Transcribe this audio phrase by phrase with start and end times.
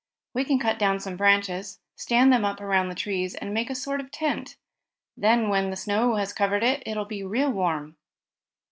[0.33, 3.75] We can cut down some branches, stand them up around the trees and make a
[3.75, 4.57] sort of tent.
[5.15, 7.97] Then, when the snow has covered it, we'll be real warm."